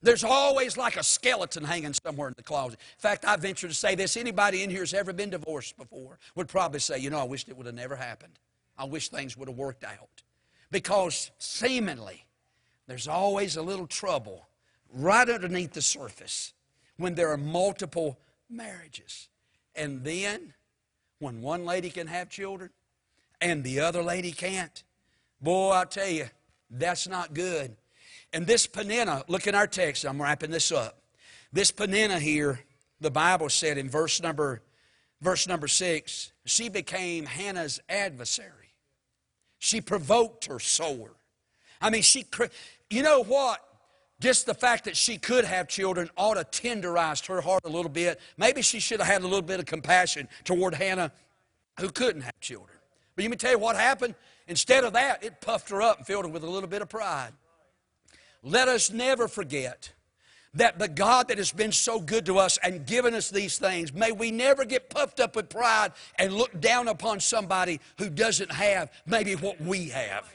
[0.00, 2.78] There's always like a skeleton hanging somewhere in the closet.
[2.78, 6.18] In fact, I venture to say this anybody in here has ever been divorced before
[6.36, 8.38] would probably say, you know, I wished it would have never happened.
[8.76, 10.22] I wish things would have worked out.
[10.70, 12.24] Because seemingly,
[12.86, 14.46] there's always a little trouble
[14.92, 16.52] right underneath the surface
[16.96, 19.28] when there are multiple marriages.
[19.74, 20.54] And then,
[21.18, 22.70] when one lady can have children
[23.40, 24.84] and the other lady can't,
[25.40, 26.26] boy, I tell you,
[26.70, 27.76] that's not good.
[28.32, 31.00] And this Peninnah, look in our text, I'm wrapping this up.
[31.52, 32.60] This Peninnah here,
[33.00, 34.60] the Bible said in verse number,
[35.20, 38.74] verse number six, she became Hannah's adversary.
[39.58, 41.12] She provoked her sore.
[41.80, 42.26] I mean, she,
[42.90, 43.64] you know what?
[44.20, 47.90] Just the fact that she could have children ought to tenderize her heart a little
[47.90, 48.20] bit.
[48.36, 51.12] Maybe she should have had a little bit of compassion toward Hannah
[51.78, 52.76] who couldn't have children.
[53.14, 54.16] But let me tell you what happened.
[54.48, 56.88] Instead of that, it puffed her up and filled her with a little bit of
[56.88, 57.32] pride.
[58.42, 59.92] Let us never forget
[60.54, 63.92] that the God that has been so good to us and given us these things,
[63.92, 68.50] may we never get puffed up with pride and look down upon somebody who doesn't
[68.50, 70.32] have maybe what we have.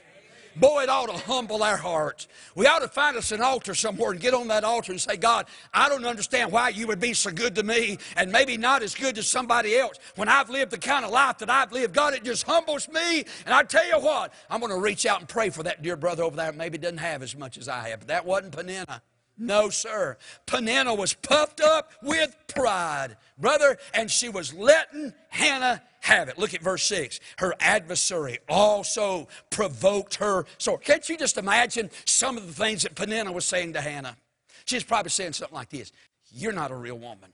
[0.56, 2.28] Boy, it ought to humble our hearts.
[2.54, 5.16] We ought to find us an altar somewhere and get on that altar and say,
[5.16, 8.82] God, I don't understand why you would be so good to me and maybe not
[8.82, 11.94] as good to somebody else when I've lived the kind of life that I've lived.
[11.94, 13.24] God, it just humbles me.
[13.44, 15.96] And I tell you what, I'm going to reach out and pray for that dear
[15.96, 18.00] brother over there that maybe doesn't have as much as I have.
[18.00, 19.02] But that wasn't Peninnah.
[19.36, 20.16] No, sir.
[20.46, 26.38] Peninnah was puffed up with pride, brother, and she was letting Hannah have it.
[26.38, 27.20] Look at verse 6.
[27.38, 32.94] Her adversary also provoked her So, Can't you just imagine some of the things that
[32.94, 34.16] Peninnah was saying to Hannah?
[34.64, 35.92] She's probably saying something like this
[36.32, 37.32] You're not a real woman.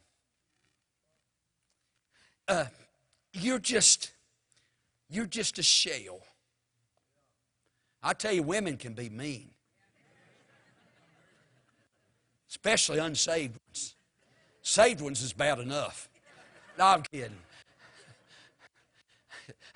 [2.49, 2.65] Uh,
[3.33, 4.11] you're just,
[5.09, 6.21] you're just a shell.
[8.03, 9.51] I tell you, women can be mean
[12.51, 13.95] especially unsaved ones.
[14.63, 16.09] Saved ones is bad enough.
[16.79, 17.37] No, I'm kidding.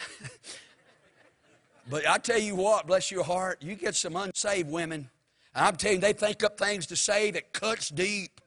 [1.91, 5.09] but I tell you what, bless your heart, you get some unsaved women,
[5.55, 8.41] and I'm telling you, they think up things to say that cuts deep.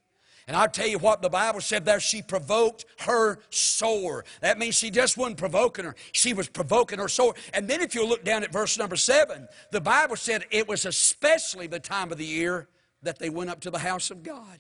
[0.48, 4.24] And I'll tell you what the Bible said there, she provoked her sore.
[4.40, 7.36] That means she just wasn't provoking her, she was provoking her sore.
[7.54, 10.86] And then if you look down at verse number seven, the Bible said it was
[10.86, 12.70] especially the time of the year
[13.04, 14.60] that they went up to the house of God.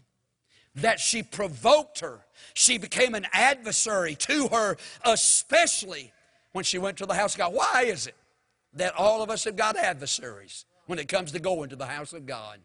[0.75, 2.25] That she provoked her.
[2.53, 6.11] She became an adversary to her, especially
[6.57, 7.53] when she went to the house of God.
[7.53, 8.15] Why is it
[8.73, 12.13] that all of us have got adversaries when it comes to going to the house
[12.13, 12.57] of God?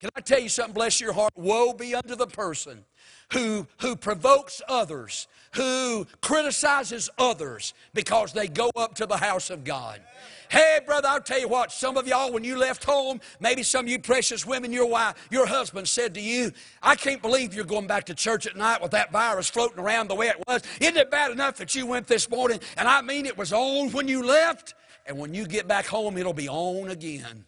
[0.00, 0.74] Can I tell you something?
[0.74, 1.32] Bless your heart.
[1.36, 2.84] Woe be unto the person
[3.32, 9.64] who, who provokes others, who criticizes others because they go up to the house of
[9.64, 10.00] God.
[10.48, 13.86] Hey, brother, I'll tell you what, some of y'all, when you left home, maybe some
[13.86, 17.64] of you precious women, your wife, your husband said to you, I can't believe you're
[17.64, 20.62] going back to church at night with that virus floating around the way it was.
[20.80, 22.60] Isn't it bad enough that you went this morning?
[22.76, 24.74] And I mean, it was on when you left,
[25.06, 27.44] and when you get back home, it'll be on again.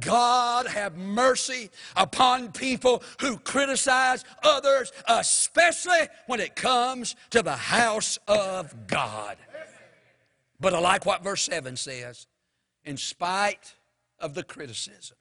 [0.00, 8.18] God have mercy upon people who criticize others, especially when it comes to the house
[8.26, 9.36] of God.
[10.58, 12.26] But I like what verse 7 says.
[12.84, 13.74] In spite
[14.18, 15.16] of the criticism,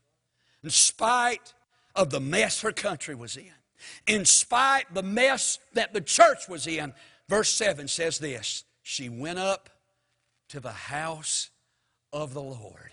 [0.63, 1.53] in spite
[1.95, 3.51] of the mess her country was in,
[4.07, 6.93] in spite the mess that the church was in,
[7.27, 9.69] verse 7 says this She went up
[10.49, 11.49] to the house
[12.13, 12.90] of the Lord.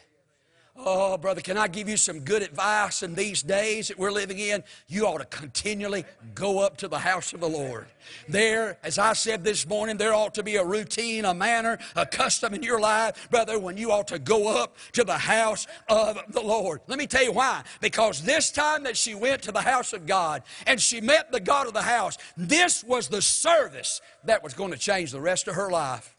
[0.80, 4.38] Oh, brother, can I give you some good advice in these days that we're living
[4.38, 4.62] in?
[4.86, 6.04] You ought to continually
[6.36, 7.86] go up to the house of the Lord.
[8.28, 12.06] There, as I said this morning, there ought to be a routine, a manner, a
[12.06, 16.20] custom in your life, brother, when you ought to go up to the house of
[16.28, 16.80] the Lord.
[16.86, 17.64] Let me tell you why.
[17.80, 21.40] Because this time that she went to the house of God and she met the
[21.40, 25.48] God of the house, this was the service that was going to change the rest
[25.48, 26.14] of her life.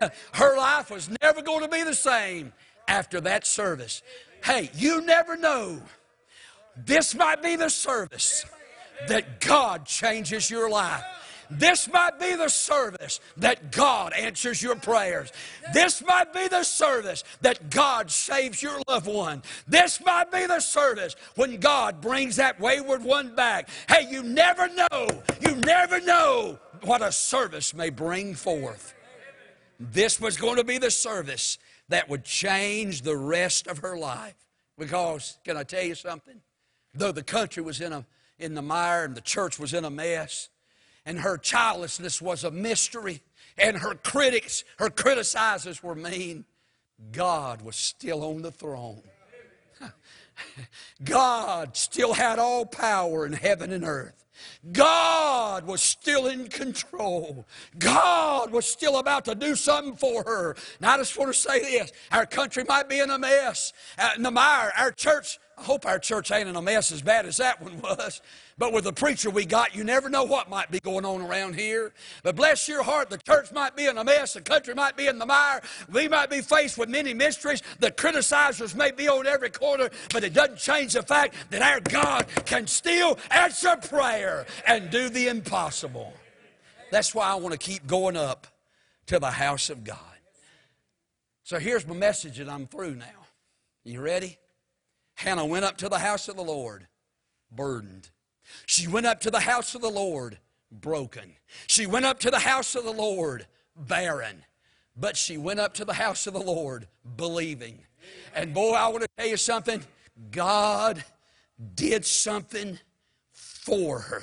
[0.32, 2.52] Her life was never going to be the same
[2.90, 4.02] after that service.
[4.44, 5.80] Hey, you never know.
[6.76, 8.44] This might be the service
[9.06, 11.04] that God changes your life.
[11.52, 15.32] This might be the service that God answers your prayers.
[15.72, 19.42] This might be the service that God saves your loved one.
[19.66, 23.68] This might be the service when God brings that wayward one back.
[23.88, 25.08] Hey, you never know.
[25.40, 28.94] You never know what a service may bring forth.
[29.78, 31.58] This was going to be the service
[31.90, 34.34] that would change the rest of her life.
[34.78, 36.40] Because, can I tell you something?
[36.94, 38.06] Though the country was in, a,
[38.38, 40.48] in the mire and the church was in a mess,
[41.04, 43.22] and her childlessness was a mystery,
[43.58, 46.44] and her critics, her criticizers were mean,
[47.12, 49.02] God was still on the throne.
[51.04, 54.19] God still had all power in heaven and earth.
[54.72, 57.46] God was still in control.
[57.78, 60.56] God was still about to do something for her.
[60.80, 64.10] Now, I just want to say this our country might be in a mess, uh,
[64.16, 64.72] in the mire.
[64.76, 67.80] Our church, I hope our church ain't in a mess as bad as that one
[67.80, 68.20] was.
[68.60, 71.54] But with the preacher we got, you never know what might be going on around
[71.54, 71.94] here.
[72.22, 75.06] But bless your heart, the church might be in a mess, the country might be
[75.06, 79.26] in the mire, we might be faced with many mysteries, the criticizers may be on
[79.26, 84.44] every corner, but it doesn't change the fact that our God can still answer prayer
[84.66, 86.12] and do the impossible.
[86.90, 88.46] That's why I want to keep going up
[89.06, 89.96] to the house of God.
[91.44, 93.26] So here's my message, and I'm through now.
[93.84, 94.36] You ready?
[95.14, 96.88] Hannah went up to the house of the Lord,
[97.50, 98.10] burdened.
[98.66, 100.38] She went up to the house of the Lord
[100.70, 101.34] broken.
[101.66, 103.46] She went up to the house of the Lord
[103.76, 104.44] barren.
[104.96, 106.86] But she went up to the house of the Lord
[107.16, 107.78] believing.
[108.34, 109.82] And boy, I want to tell you something.
[110.30, 111.02] God
[111.74, 112.78] did something
[113.32, 114.22] for her.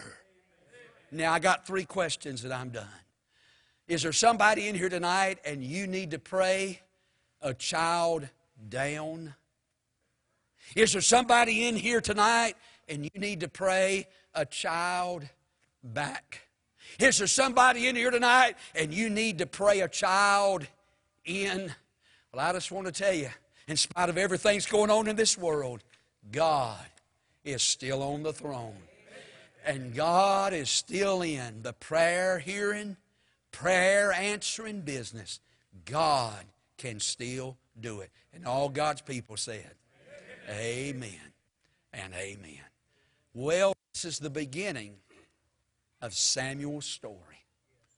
[1.12, 2.88] Now, I got three questions that I'm done.
[3.88, 6.82] Is there somebody in here tonight and you need to pray
[7.42, 8.28] a child
[8.68, 9.34] down?
[10.76, 12.56] Is there somebody in here tonight
[12.88, 15.28] and you need to pray a child
[15.84, 16.42] back?
[17.00, 20.66] Is there somebody in here tonight and you need to pray a child
[21.26, 21.72] in?
[22.34, 23.30] Well, I just want to tell you,
[23.68, 25.84] in spite of everything that's going on in this world,
[26.32, 26.86] God
[27.44, 28.78] is still on the throne.
[29.66, 32.96] And God is still in the prayer hearing,
[33.52, 35.42] prayer answering business.
[35.86, 36.46] God
[36.78, 38.10] can still do it.
[38.34, 39.72] And all God's people said,
[40.50, 41.34] Amen
[41.92, 42.67] and amen.
[43.40, 44.96] Well, this is the beginning
[46.02, 47.46] of Samuel's story.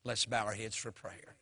[0.04, 1.38] Let's bow our heads for prayer.